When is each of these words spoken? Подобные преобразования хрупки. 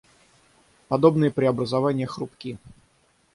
Подобные 0.87 1.29
преобразования 1.29 2.07
хрупки. 2.07 2.57